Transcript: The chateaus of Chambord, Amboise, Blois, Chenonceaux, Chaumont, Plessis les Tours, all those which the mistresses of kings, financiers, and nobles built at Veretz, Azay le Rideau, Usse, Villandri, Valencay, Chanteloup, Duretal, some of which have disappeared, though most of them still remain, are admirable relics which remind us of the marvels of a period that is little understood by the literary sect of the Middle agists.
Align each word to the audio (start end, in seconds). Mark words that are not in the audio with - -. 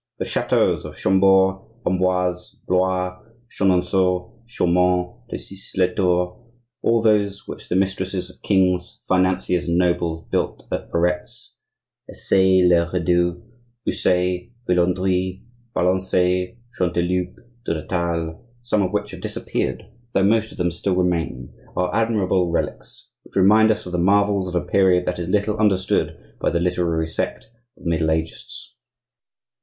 The 0.17 0.25
chateaus 0.25 0.83
of 0.83 0.97
Chambord, 0.97 1.57
Amboise, 1.85 2.55
Blois, 2.67 3.23
Chenonceaux, 3.49 4.41
Chaumont, 4.47 5.19
Plessis 5.29 5.77
les 5.77 5.93
Tours, 5.93 6.39
all 6.81 7.03
those 7.03 7.47
which 7.47 7.69
the 7.69 7.75
mistresses 7.75 8.27
of 8.31 8.41
kings, 8.41 9.03
financiers, 9.07 9.67
and 9.67 9.77
nobles 9.77 10.25
built 10.31 10.65
at 10.71 10.89
Veretz, 10.89 11.53
Azay 12.09 12.67
le 12.67 12.89
Rideau, 12.91 13.43
Usse, 13.87 14.49
Villandri, 14.67 15.43
Valencay, 15.75 16.57
Chanteloup, 16.79 17.35
Duretal, 17.67 18.43
some 18.63 18.81
of 18.81 18.91
which 18.91 19.11
have 19.11 19.21
disappeared, 19.21 19.83
though 20.13 20.23
most 20.23 20.51
of 20.51 20.57
them 20.57 20.71
still 20.71 20.95
remain, 20.95 21.53
are 21.77 21.93
admirable 21.93 22.49
relics 22.49 23.07
which 23.21 23.35
remind 23.35 23.69
us 23.69 23.85
of 23.85 23.91
the 23.91 23.99
marvels 23.99 24.47
of 24.47 24.55
a 24.55 24.65
period 24.65 25.05
that 25.05 25.19
is 25.19 25.29
little 25.29 25.57
understood 25.59 26.17
by 26.41 26.49
the 26.49 26.59
literary 26.59 27.07
sect 27.07 27.51
of 27.77 27.83
the 27.83 27.89
Middle 27.91 28.07
agists. 28.09 28.69